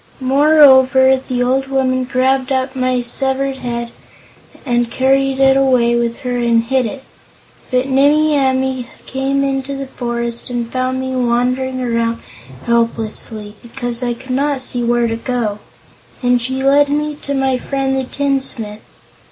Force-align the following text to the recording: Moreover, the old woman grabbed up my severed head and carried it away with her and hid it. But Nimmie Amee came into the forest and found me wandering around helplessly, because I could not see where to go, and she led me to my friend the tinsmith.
Moreover, 0.19 1.21
the 1.27 1.43
old 1.43 1.67
woman 1.67 2.05
grabbed 2.05 2.51
up 2.51 2.75
my 2.75 3.01
severed 3.01 3.57
head 3.57 3.91
and 4.65 4.89
carried 4.89 5.39
it 5.39 5.55
away 5.55 5.95
with 5.95 6.21
her 6.21 6.39
and 6.39 6.63
hid 6.63 6.87
it. 6.87 7.03
But 7.69 7.87
Nimmie 7.87 8.35
Amee 8.35 8.87
came 9.05 9.43
into 9.43 9.75
the 9.75 9.85
forest 9.85 10.49
and 10.49 10.71
found 10.71 10.99
me 10.99 11.15
wandering 11.15 11.81
around 11.83 12.17
helplessly, 12.65 13.55
because 13.61 14.01
I 14.01 14.15
could 14.15 14.31
not 14.31 14.61
see 14.63 14.83
where 14.83 15.05
to 15.05 15.15
go, 15.15 15.59
and 16.23 16.41
she 16.41 16.63
led 16.63 16.89
me 16.89 17.13
to 17.21 17.35
my 17.35 17.59
friend 17.59 17.95
the 17.95 18.03
tinsmith. 18.03 18.81